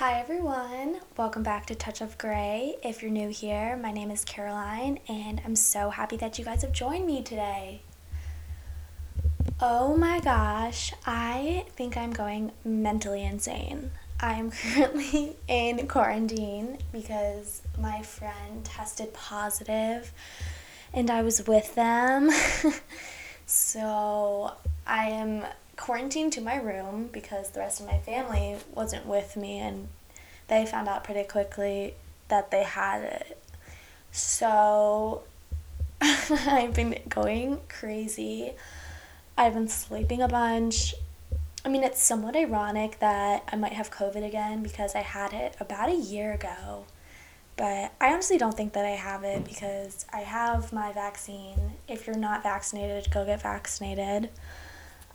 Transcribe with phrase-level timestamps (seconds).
[0.00, 2.76] Hi everyone, welcome back to Touch of Gray.
[2.82, 6.62] If you're new here, my name is Caroline and I'm so happy that you guys
[6.62, 7.82] have joined me today.
[9.60, 13.90] Oh my gosh, I think I'm going mentally insane.
[14.18, 20.14] I'm currently in quarantine because my friend tested positive
[20.94, 22.30] and I was with them.
[23.44, 24.54] so
[24.86, 25.44] I am
[25.80, 29.88] quarantined to my room because the rest of my family wasn't with me and
[30.46, 31.94] they found out pretty quickly
[32.28, 33.42] that they had it.
[34.12, 35.22] So
[36.00, 38.52] I've been going crazy.
[39.38, 40.94] I've been sleeping a bunch.
[41.64, 45.56] I mean, it's somewhat ironic that I might have COVID again because I had it
[45.60, 46.84] about a year ago.
[47.56, 51.72] But I honestly don't think that I have it because I have my vaccine.
[51.88, 54.28] If you're not vaccinated, go get vaccinated.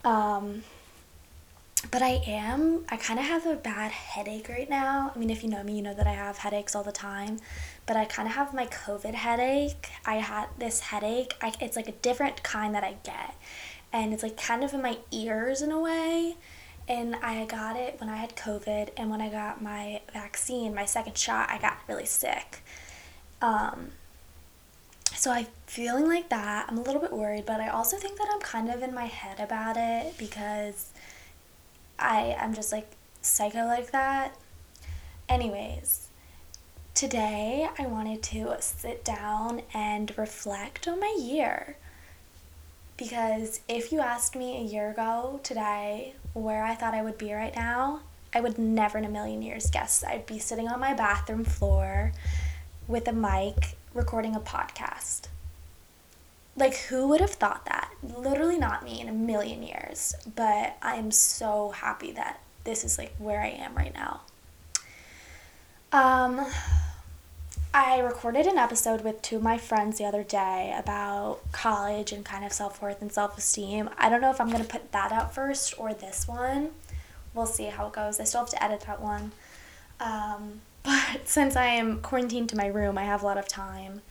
[0.05, 0.63] Um,
[1.91, 5.11] but I am, I kind of have a bad headache right now.
[5.13, 7.39] I mean, if you know me, you know that I have headaches all the time.
[7.85, 9.89] But I kind of have my COVID headache.
[10.05, 11.35] I had this headache.
[11.41, 13.35] I, it's like a different kind that I get.
[13.91, 16.37] And it's like kind of in my ears in a way.
[16.87, 18.89] And I got it when I had COVID.
[18.97, 22.63] And when I got my vaccine, my second shot, I got really sick.
[23.41, 23.89] Um,
[25.25, 26.67] so I'm feeling like that.
[26.69, 29.05] I'm a little bit worried, but I also think that I'm kind of in my
[29.05, 30.91] head about it because
[31.97, 32.85] I am just like
[33.23, 34.35] psycho like that.
[35.27, 36.09] Anyways,
[36.93, 41.77] today I wanted to sit down and reflect on my year.
[42.95, 47.33] Because if you asked me a year ago today where I thought I would be
[47.33, 50.93] right now, I would never in a million years guess I'd be sitting on my
[50.93, 52.11] bathroom floor
[52.87, 55.21] with a mic recording a podcast.
[56.57, 57.91] Like, who would have thought that?
[58.03, 60.13] Literally not me in a million years.
[60.35, 64.21] But I am so happy that this is like where I am right now.
[65.91, 66.45] Um,
[67.73, 72.23] I recorded an episode with two of my friends the other day about college and
[72.23, 73.89] kind of self worth and self esteem.
[73.97, 76.71] I don't know if I'm going to put that out first or this one.
[77.33, 78.19] We'll see how it goes.
[78.19, 79.31] I still have to edit that one.
[79.99, 84.01] Um, but since I am quarantined to my room, I have a lot of time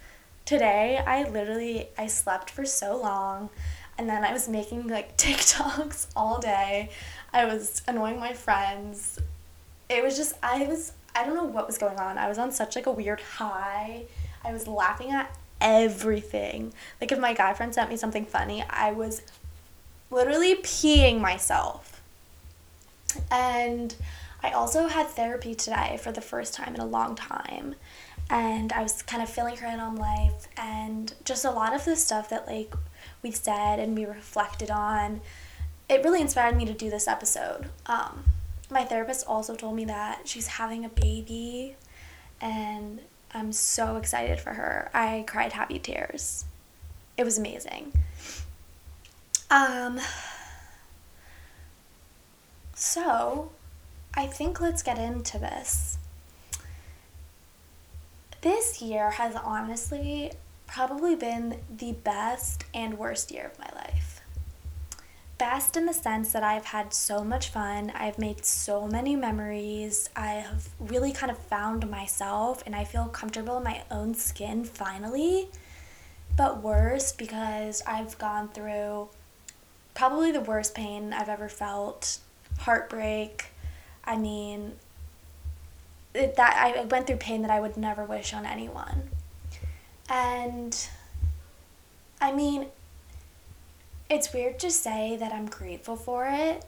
[0.44, 3.50] today I literally I slept for so long
[3.96, 6.90] and then I was making like TikToks all day.
[7.32, 9.18] I was annoying my friends.
[9.88, 12.18] It was just I was I don't know what was going on.
[12.18, 14.04] I was on such like a weird high.
[14.44, 16.72] I was laughing at everything.
[17.00, 19.22] Like if my guy friend sent me something funny, I was
[20.10, 22.02] literally peeing myself.
[23.30, 23.94] And
[24.44, 27.76] I also had therapy today for the first time in a long time
[28.28, 31.86] and I was kind of filling her in on life and just a lot of
[31.86, 32.74] the stuff that like
[33.22, 35.22] we said and we reflected on.
[35.88, 37.70] It really inspired me to do this episode.
[37.86, 38.24] Um,
[38.70, 41.76] my therapist also told me that she's having a baby,
[42.40, 43.00] and
[43.32, 44.90] I'm so excited for her.
[44.94, 46.44] I cried happy tears.
[47.16, 47.92] It was amazing.
[49.50, 50.00] Um,
[52.74, 53.50] so,
[54.16, 55.98] I think let's get into this.
[58.42, 60.32] This year has honestly
[60.66, 64.20] probably been the best and worst year of my life.
[65.36, 70.08] Best in the sense that I've had so much fun, I've made so many memories,
[70.14, 74.64] I have really kind of found myself, and I feel comfortable in my own skin
[74.64, 75.48] finally.
[76.36, 79.08] But worst because I've gone through
[79.94, 82.18] probably the worst pain I've ever felt
[82.60, 83.46] heartbreak.
[84.04, 84.72] I mean,
[86.12, 89.10] that I went through pain that I would never wish on anyone.
[90.08, 90.88] And
[92.20, 92.66] I mean,
[94.08, 96.64] it's weird to say that I'm grateful for it,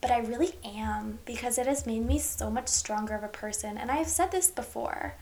[0.00, 3.76] but I really am because it has made me so much stronger of a person.
[3.76, 5.14] And I've said this before.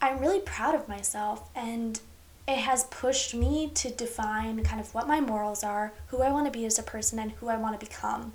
[0.00, 2.00] I'm really proud of myself and
[2.48, 6.46] it has pushed me to define kind of what my morals are, who I want
[6.46, 8.32] to be as a person, and who I want to become.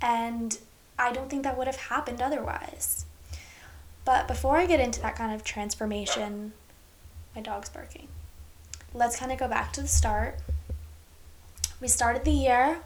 [0.00, 0.58] And
[1.00, 3.06] I don't think that would have happened otherwise.
[4.04, 6.52] But before I get into that kind of transformation,
[7.34, 8.08] my dog's barking.
[8.92, 10.38] Let's kind of go back to the start.
[11.80, 12.80] We started the year.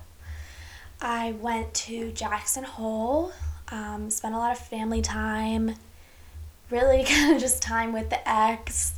[1.01, 3.33] I went to Jackson Hole,
[3.73, 5.75] um, spent a lot of family time,
[6.71, 8.95] really kind of just time with the ex,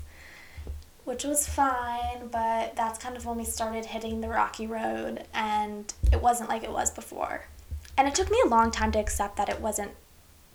[1.05, 5.95] which was fine, but that's kind of when we started hitting the rocky road, and
[6.13, 7.47] it wasn't like it was before.
[7.97, 9.93] And it took me a long time to accept that it wasn't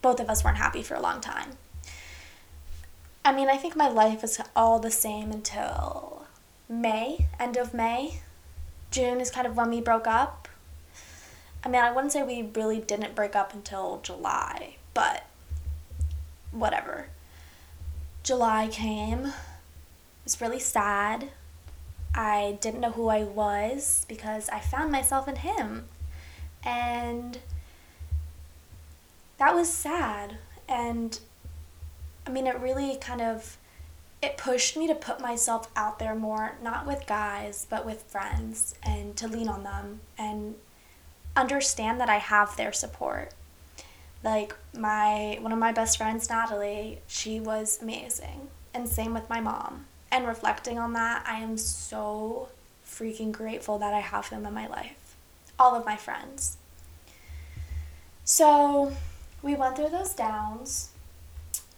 [0.01, 1.57] both of us weren't happy for a long time.
[3.23, 6.25] I mean, I think my life was all the same until
[6.67, 8.21] May, end of May.
[8.89, 10.47] June is kind of when we broke up.
[11.63, 15.25] I mean, I wouldn't say we really didn't break up until July, but
[16.51, 17.07] whatever.
[18.23, 19.27] July came.
[19.27, 21.29] It was really sad.
[22.13, 25.85] I didn't know who I was because I found myself in him.
[26.63, 27.39] And
[29.37, 30.37] that was sad.
[30.67, 31.19] And
[32.25, 33.57] I mean, it really kind of
[34.21, 38.75] it pushed me to put myself out there more, not with guys, but with friends
[38.83, 40.55] and to lean on them and
[41.35, 43.31] understand that I have their support.
[44.23, 48.49] Like my one of my best friends, Natalie, she was amazing.
[48.73, 49.85] And same with my mom.
[50.11, 52.49] And reflecting on that, I am so
[52.85, 55.00] freaking grateful that I have them in my life.
[55.61, 56.57] All of my friends.
[58.25, 58.95] So,
[59.43, 60.89] we went through those downs.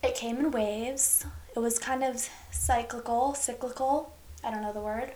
[0.02, 1.26] It came in waves.
[1.54, 4.14] It was kind of cyclical, cyclical.
[4.42, 5.12] I don't know the word.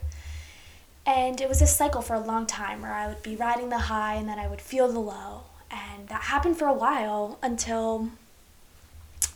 [1.05, 3.77] And it was a cycle for a long time where I would be riding the
[3.77, 5.43] high and then I would feel the low.
[5.71, 8.09] And that happened for a while until,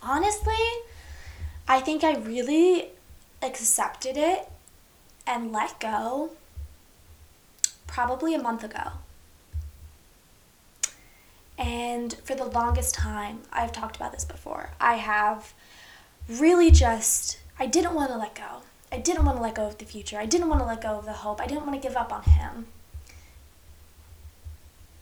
[0.04, 0.66] honestly,
[1.70, 2.90] I think I really
[3.42, 4.50] accepted it
[5.26, 6.32] and let go
[7.88, 8.92] probably a month ago.
[11.62, 15.54] And for the longest time, I've talked about this before, I have
[16.28, 18.64] really just, I didn't want to let go.
[18.92, 20.18] I didn't want to let go of the future.
[20.18, 21.40] I didn't want to let go of the hope.
[21.40, 22.66] I didn't want to give up on him.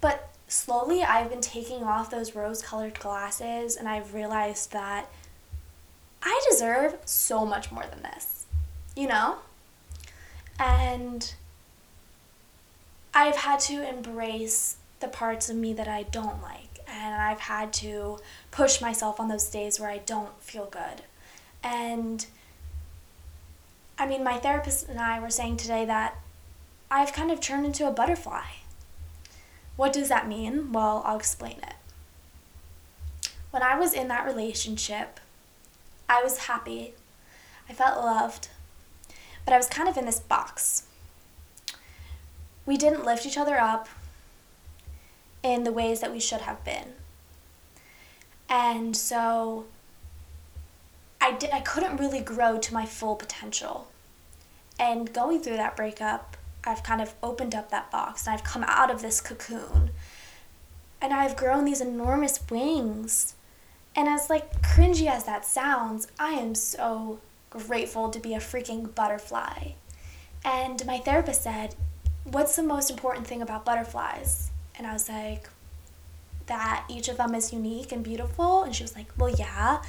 [0.02, 5.10] But slowly, I've been taking off those rose colored glasses and I've realized that
[6.22, 8.46] I deserve so much more than this,
[8.98, 9.38] you know?
[10.60, 11.34] And
[13.14, 16.80] I've had to embrace the parts of me that I don't like.
[16.88, 18.20] And I've had to
[18.52, 21.04] push myself on those days where I don't feel good.
[21.64, 22.26] And
[23.98, 26.16] I mean, my therapist and I were saying today that
[26.90, 28.44] I've kind of turned into a butterfly.
[29.76, 30.72] What does that mean?
[30.72, 31.76] Well, I'll explain it.
[33.52, 35.20] When I was in that relationship,
[36.08, 36.94] I was happy.
[37.70, 38.50] I felt loved.
[39.46, 40.84] But I was kind of in this box.
[42.66, 43.88] We didn't lift each other up
[45.44, 46.94] in the ways that we should have been.
[48.50, 49.66] And so
[51.22, 53.88] I did I couldn't really grow to my full potential.
[54.80, 58.64] And going through that breakup, I've kind of opened up that box and I've come
[58.64, 59.92] out of this cocoon.
[61.02, 63.36] And I've grown these enormous wings.
[63.96, 67.20] And as like cringy as that sounds, I am so
[67.50, 69.74] grateful to be a freaking butterfly.
[70.44, 71.76] And my therapist said,
[72.24, 74.49] What's the most important thing about butterflies?
[74.80, 75.48] And I was like,
[76.48, 78.64] That each of them is unique and beautiful.
[78.64, 79.84] And she was like, Well, yeah,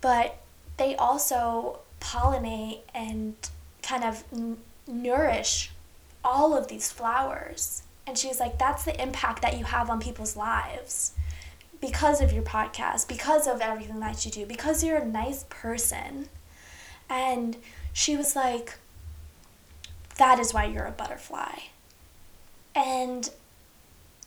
[0.00, 0.36] but
[0.76, 3.34] they also pollinate and
[3.82, 5.72] kind of n- nourish
[6.24, 7.82] all of these flowers.
[8.06, 11.12] And she was like, that's the impact that you have on people's lives
[11.80, 16.28] because of your podcast, because of everything that you do, because you're a nice person.
[17.08, 17.56] And
[17.92, 18.74] she was like,
[20.16, 21.58] that is why you're a butterfly.
[22.74, 23.30] And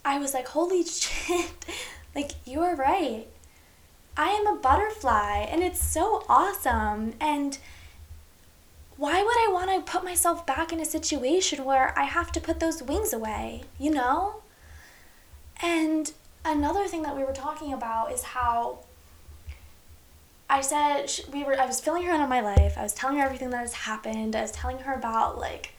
[0.04, 1.64] I was like, holy shit,
[2.14, 3.26] like, you are right.
[4.16, 7.14] I am a butterfly and it's so awesome.
[7.20, 7.58] And
[8.96, 12.40] why would I want to put myself back in a situation where I have to
[12.40, 14.42] put those wings away, you know?
[15.62, 16.12] And
[16.44, 18.80] another thing that we were talking about is how
[20.50, 22.76] I said we were I was filling her in on my life.
[22.76, 24.34] I was telling her everything that has happened.
[24.34, 25.74] I was telling her about like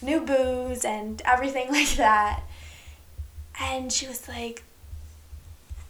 [0.00, 2.42] new boos and everything like that.
[3.60, 4.62] And she was like,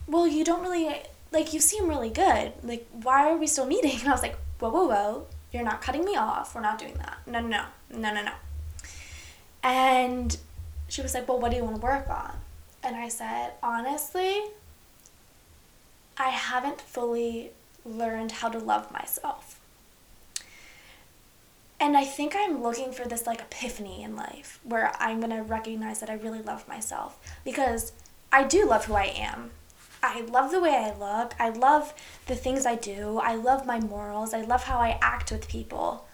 [0.07, 2.53] "Well, you don't really like you seem really good.
[2.63, 5.27] Like why are we still meeting?" And I was like, "Whoa, whoa, whoa.
[5.53, 6.55] You're not cutting me off.
[6.55, 7.19] We're not doing that.
[7.27, 8.33] No, no, no, no, no, no.
[9.63, 10.37] And
[10.89, 12.33] she was like, Well, what do you want to work on?
[12.83, 14.43] And I said, Honestly,
[16.17, 17.51] I haven't fully
[17.85, 19.60] learned how to love myself.
[21.81, 25.43] And I think I'm looking for this like epiphany in life where I'm going to
[25.43, 27.93] recognize that I really love myself because
[28.31, 29.51] I do love who I am.
[30.03, 31.35] I love the way I look.
[31.39, 31.95] I love
[32.27, 33.19] the things I do.
[33.19, 34.35] I love my morals.
[34.35, 36.07] I love how I act with people.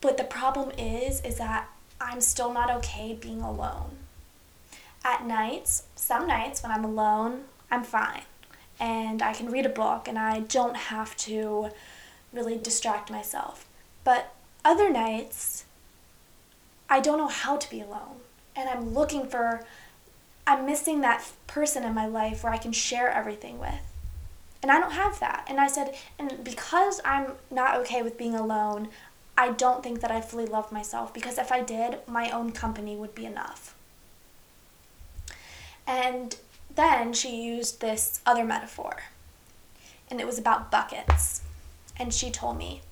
[0.00, 1.68] But the problem is is that
[2.00, 3.98] I'm still not okay being alone.
[5.04, 8.22] At nights, some nights when I'm alone, I'm fine.
[8.80, 11.70] And I can read a book and I don't have to
[12.32, 13.66] really distract myself.
[14.04, 14.34] But
[14.64, 15.64] other nights,
[16.88, 18.16] I don't know how to be alone.
[18.54, 19.64] And I'm looking for
[20.46, 23.80] I'm missing that person in my life where I can share everything with.
[24.60, 25.44] And I don't have that.
[25.48, 28.88] And I said, and because I'm not okay with being alone,
[29.36, 32.96] I don't think that I fully love myself because if I did, my own company
[32.96, 33.74] would be enough.
[35.86, 36.36] And
[36.74, 39.02] then she used this other metaphor.
[40.10, 41.40] and it was about buckets.
[41.98, 42.82] And she told me,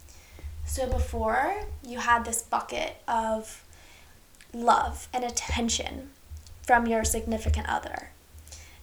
[0.64, 3.64] so before you had this bucket of
[4.52, 6.10] love and attention
[6.62, 8.10] from your significant other,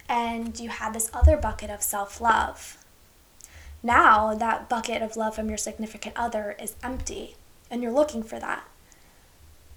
[0.09, 2.77] and you had this other bucket of self love.
[3.83, 7.35] Now that bucket of love from your significant other is empty,
[7.69, 8.67] and you're looking for that.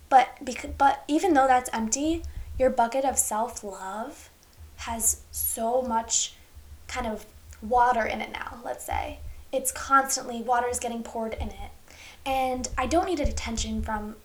[0.09, 2.23] But because, but even though that's empty,
[2.59, 4.30] your bucket of self love
[4.76, 6.35] has so much
[6.88, 7.26] kind of
[7.62, 9.20] water in it now, let's say.
[9.52, 11.71] It's constantly, water is getting poured in it.
[12.25, 14.16] And I don't need attention from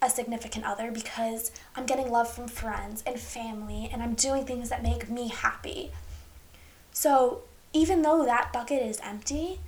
[0.00, 4.68] a significant other because I'm getting love from friends and family and I'm doing things
[4.70, 5.90] that make me happy.
[6.92, 9.60] So even though that bucket is empty,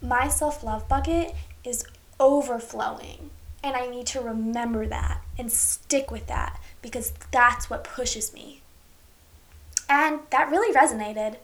[0.00, 1.84] my self love bucket is
[2.20, 3.30] overflowing.
[3.62, 8.62] And I need to remember that and stick with that because that's what pushes me.
[9.88, 11.36] And that really resonated.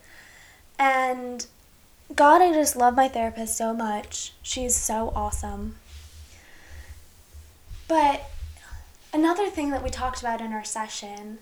[0.78, 1.46] And
[2.14, 4.32] God, I just love my therapist so much.
[4.42, 5.76] She's so awesome.
[7.88, 8.30] But
[9.12, 11.38] another thing that we talked about in our session,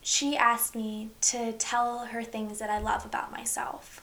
[0.00, 4.00] she asked me to tell her things that I love about myself.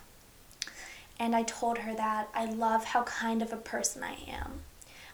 [1.19, 4.61] And I told her that I love how kind of a person I am.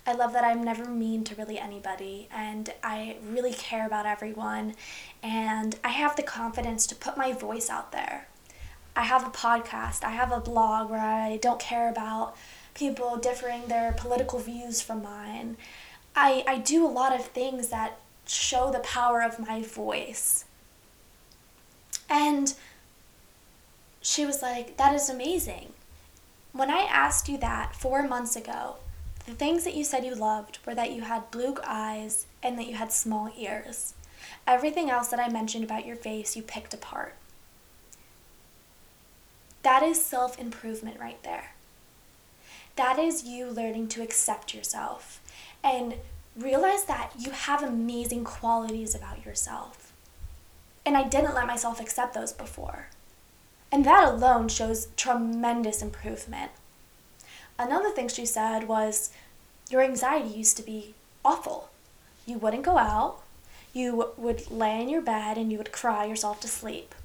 [0.07, 4.73] I love that I'm never mean to really anybody and I really care about everyone
[5.21, 8.27] and I have the confidence to put my voice out there.
[8.99, 12.35] I have a podcast, I have a blog where I don't care about
[12.73, 15.55] people differing their political views from mine.
[16.17, 20.43] I, I do a lot of things that show the power of my voice.
[22.09, 22.53] And
[24.01, 25.71] she was like, That is amazing.
[26.51, 28.75] When I asked you that four months ago,
[29.25, 32.67] the things that you said you loved were that you had blue eyes and that
[32.67, 33.93] you had small ears.
[34.45, 37.15] Everything else that I mentioned about your face, you picked apart.
[39.63, 41.51] That is self improvement right there.
[42.75, 45.19] That is you learning to accept yourself
[45.63, 45.95] and
[46.37, 49.91] realize that you have amazing qualities about yourself.
[50.85, 52.87] And I didn't let myself accept those before.
[53.71, 56.51] And that alone shows tremendous improvement.
[57.57, 59.11] Another thing she said was
[59.69, 61.69] your anxiety used to be awful.
[62.25, 63.21] You wouldn't go out,
[63.73, 66.95] you would lay in your bed and you would cry yourself to sleep.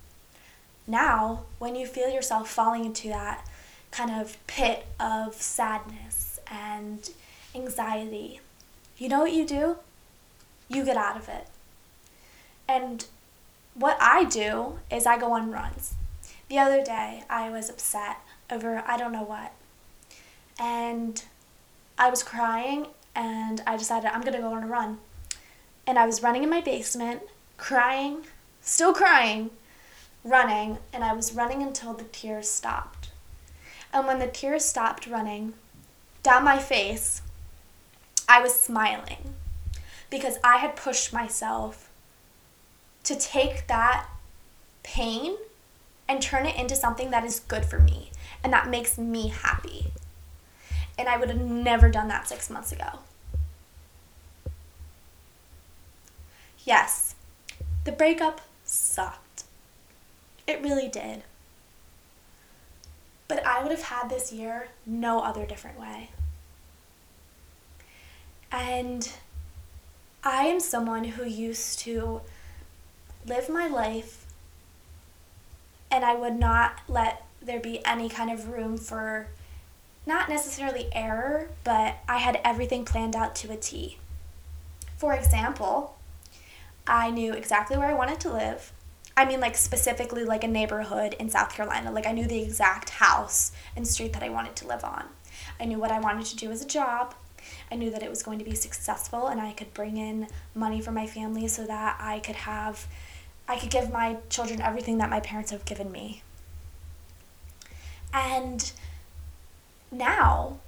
[0.86, 3.46] Now, when you feel yourself falling into that
[3.90, 7.10] kind of pit of sadness and
[7.54, 8.40] anxiety,
[8.98, 9.76] you know what you do?
[10.68, 11.46] You get out of it.
[12.68, 13.06] And
[13.74, 15.94] what I do is I go on runs.
[16.48, 18.18] The other day, I was upset
[18.50, 19.52] over I don't know what.
[20.58, 21.22] And
[21.98, 24.98] I was crying and I decided I'm to go on a run.
[25.86, 27.22] And I was running in my basement,
[27.56, 28.24] crying,
[28.60, 29.50] still crying,
[30.24, 33.10] running, and I was running until the tears stopped.
[33.92, 35.54] And when the tears stopped running
[36.22, 37.22] down my face,
[38.28, 39.34] I was smiling
[40.10, 41.90] because I had pushed myself
[43.04, 44.06] to take that
[44.82, 45.36] pain
[46.08, 48.10] and turn it into something that is good for me
[48.42, 49.92] and that makes me happy.
[50.98, 53.00] And I would have never done that six months ago.
[56.64, 57.14] Yes,
[57.84, 59.23] the breakup sucked.
[60.46, 61.22] It really did.
[63.28, 66.10] But I would have had this year no other different way.
[68.52, 69.10] And
[70.22, 72.20] I am someone who used to
[73.26, 74.26] live my life
[75.90, 79.28] and I would not let there be any kind of room for
[80.06, 83.98] not necessarily error, but I had everything planned out to a T.
[84.96, 85.96] For example,
[86.86, 88.72] I knew exactly where I wanted to live.
[89.16, 91.92] I mean, like specifically like a neighborhood in South Carolina.
[91.92, 95.04] Like I knew the exact house and street that I wanted to live on.
[95.60, 97.14] I knew what I wanted to do as a job.
[97.70, 100.80] I knew that it was going to be successful and I could bring in money
[100.80, 102.86] for my family so that I could have,
[103.46, 106.22] I could give my children everything that my parents have given me.
[108.12, 108.72] And
[109.90, 110.58] now,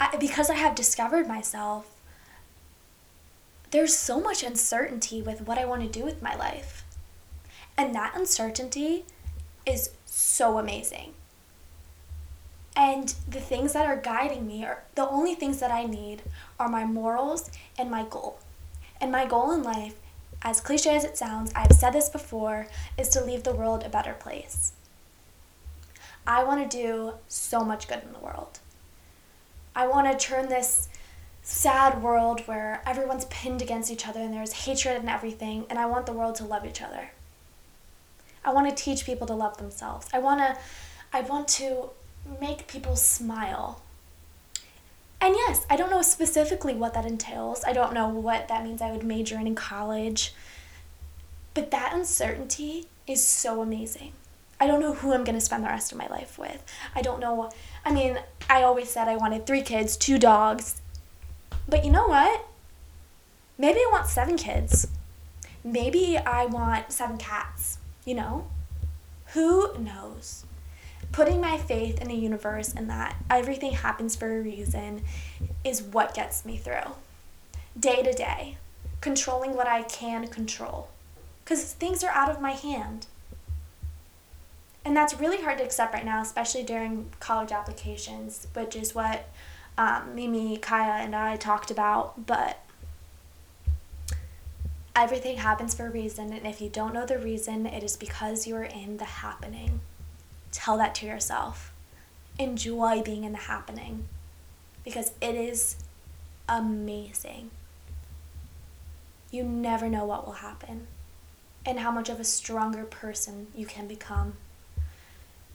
[0.00, 1.90] I, because I have discovered myself,
[3.70, 6.83] there's so much uncertainty with what I want to do with my life.
[7.76, 9.04] And that uncertainty
[9.66, 11.14] is so amazing.
[12.76, 16.22] And the things that are guiding me are the only things that I need
[16.58, 18.38] are my morals and my goal.
[19.00, 19.94] And my goal in life,
[20.42, 22.66] as cliche as it sounds, I've said this before,
[22.98, 24.72] is to leave the world a better place.
[26.26, 28.60] I want to do so much good in the world.
[29.76, 30.88] I want to turn this
[31.42, 35.86] sad world where everyone's pinned against each other and there's hatred and everything, and I
[35.86, 37.10] want the world to love each other.
[38.44, 40.08] I want to teach people to love themselves.
[40.12, 40.58] I want to
[41.12, 41.90] I want to
[42.40, 43.80] make people smile.
[45.20, 47.64] And yes, I don't know specifically what that entails.
[47.64, 50.34] I don't know what that means I would major in in college.
[51.54, 54.12] But that uncertainty is so amazing.
[54.60, 56.62] I don't know who I'm going to spend the rest of my life with.
[56.94, 57.50] I don't know.
[57.84, 58.18] I mean,
[58.50, 60.80] I always said I wanted three kids, two dogs.
[61.68, 62.46] But you know what?
[63.56, 64.88] Maybe I want seven kids.
[65.62, 68.46] Maybe I want seven cats, you know?
[69.28, 70.44] Who knows?
[71.12, 75.02] Putting my faith in the universe and that everything happens for a reason
[75.62, 76.94] is what gets me through.
[77.78, 78.56] Day to day,
[79.00, 80.88] controlling what I can control.
[81.44, 83.06] Because things are out of my hand.
[84.84, 89.28] And that's really hard to accept right now, especially during college applications, which is what
[89.78, 92.26] um, Mimi, Kaya, and I talked about.
[92.26, 92.60] But
[94.96, 98.46] everything happens for a reason, and if you don't know the reason, it is because
[98.46, 99.80] you are in the happening.
[100.52, 101.72] Tell that to yourself.
[102.38, 104.08] Enjoy being in the happening
[104.84, 105.76] because it is
[106.48, 107.50] amazing.
[109.30, 110.86] You never know what will happen
[111.66, 114.34] and how much of a stronger person you can become.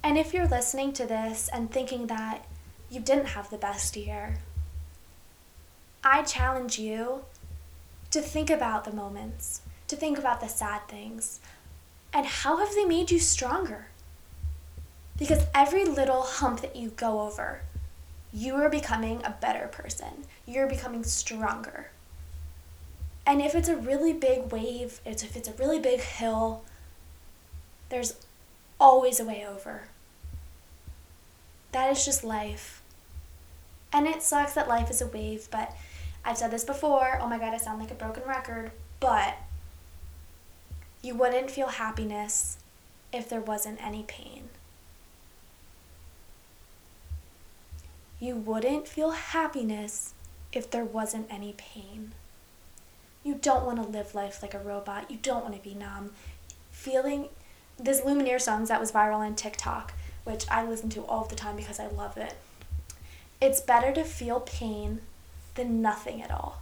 [0.03, 2.45] And if you're listening to this and thinking that
[2.89, 4.37] you didn't have the best year,
[6.03, 7.25] I challenge you
[8.11, 11.39] to think about the moments, to think about the sad things,
[12.13, 13.87] and how have they made you stronger?
[15.17, 17.61] Because every little hump that you go over,
[18.33, 20.25] you are becoming a better person.
[20.45, 21.91] You're becoming stronger.
[23.25, 26.63] And if it's a really big wave, if it's a really big hill,
[27.89, 28.15] there's
[28.79, 29.83] always a way over.
[31.71, 32.81] That is just life.
[33.91, 35.75] And it sucks that life is a wave, but
[36.23, 37.19] I've said this before.
[37.21, 39.37] Oh my god, I sound like a broken record, but
[41.01, 42.57] you wouldn't feel happiness
[43.13, 44.49] if there wasn't any pain.
[48.19, 50.13] You wouldn't feel happiness
[50.51, 52.11] if there wasn't any pain.
[53.23, 55.09] You don't want to live life like a robot.
[55.09, 56.11] You don't want to be numb.
[56.71, 57.29] Feeling
[57.77, 59.93] this Lumineers song that was viral on TikTok,
[60.25, 62.35] which I listen to all the time because I love it.
[63.41, 64.99] It's better to feel pain
[65.59, 66.61] than nothing at all.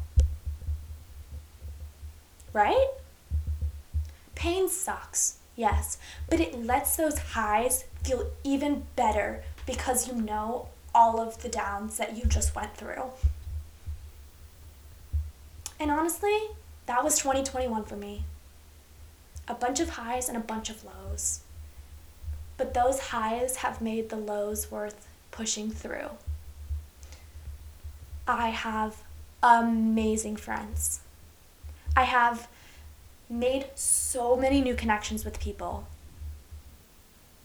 [2.51, 2.87] Right?
[4.33, 11.19] Pain sucks, yes, but it lets those highs feel even better because you know all
[11.19, 13.11] of the downs that you just went through.
[15.79, 16.35] And honestly,
[16.87, 18.23] that was 2021 for me.
[19.47, 21.41] A bunch of highs and a bunch of lows.
[22.57, 26.09] But those highs have made the lows worth pushing through.
[28.27, 29.03] I have
[29.41, 31.01] amazing friends.
[31.95, 32.47] I have
[33.29, 35.87] made so many new connections with people.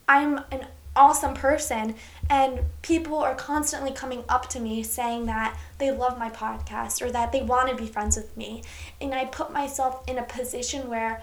[0.08, 1.94] I'm an awesome person
[2.28, 7.10] and people are constantly coming up to me saying that they love my podcast or
[7.10, 8.62] that they want to be friends with me
[9.00, 11.22] and i put myself in a position where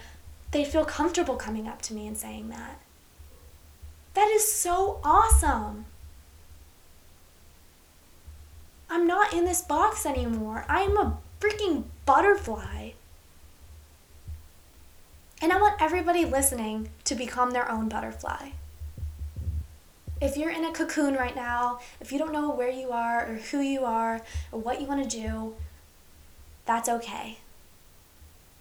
[0.50, 2.82] they feel comfortable coming up to me and saying that
[4.15, 5.86] that is so awesome
[8.89, 12.91] i'm not in this box anymore i'm a freaking butterfly
[15.41, 18.49] and i want everybody listening to become their own butterfly
[20.21, 23.36] if you're in a cocoon right now, if you don't know where you are or
[23.36, 24.21] who you are
[24.52, 25.56] or what you want to do,
[26.65, 27.39] that's okay.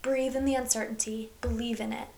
[0.03, 2.09] Breathe in the uncertainty, believe in it.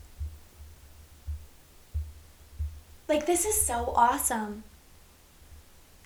[3.08, 4.62] Like, this is so awesome.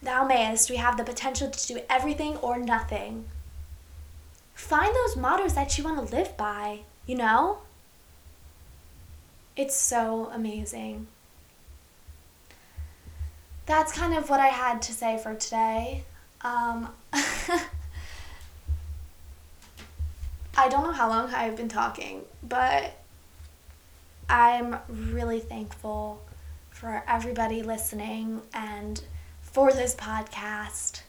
[0.04, 3.24] Thou mayest, we have the potential to do everything or nothing.
[4.54, 7.58] Find those mottos that you want to live by, you know?
[9.56, 11.06] It's so amazing
[13.66, 16.04] that's kind of what I had to say for today.
[16.42, 16.88] Um,
[20.56, 22.92] I don't know how long I've been talking, but
[24.28, 26.22] I'm really thankful
[26.70, 29.02] for everybody listening and
[29.54, 31.02] for this podcast.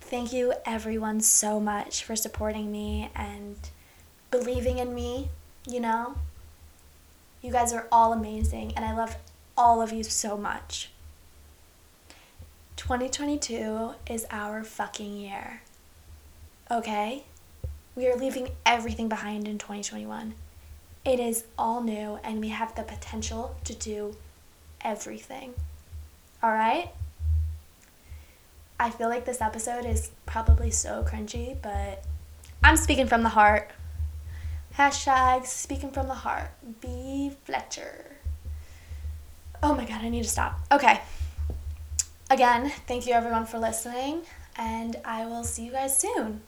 [0.00, 3.56] Thank you, everyone, so much for supporting me and
[4.32, 5.28] believing in me.
[5.64, 6.16] You know,
[7.40, 9.14] you guys are all amazing, and I love
[9.56, 10.90] all of you so much.
[12.74, 15.62] 2022 is our fucking year.
[16.68, 17.22] Okay?
[17.94, 20.34] We are leaving everything behind in 2021.
[21.04, 24.16] It is all new and we have the potential to do
[24.80, 25.54] everything.
[26.42, 26.90] All right?
[28.80, 32.04] I feel like this episode is probably so cringy, but
[32.64, 33.70] I'm speaking from the heart.
[34.76, 36.50] Hashtag speaking from the heart.
[36.80, 37.30] B.
[37.44, 38.16] Fletcher.
[39.62, 40.58] Oh my god, I need to stop.
[40.72, 41.00] Okay.
[42.28, 44.22] Again, thank you everyone for listening,
[44.56, 46.40] and I will see you guys soon.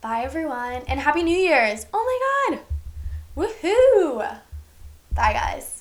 [0.00, 1.84] Bye, everyone, and Happy New Year's!
[1.92, 2.64] Oh my god!
[3.36, 4.38] Woohoo!
[5.14, 5.79] Bye, guys.